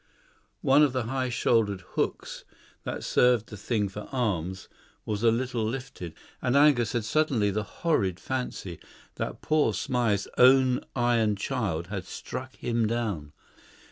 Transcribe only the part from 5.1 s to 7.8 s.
a little lifted, and Angus had suddenly the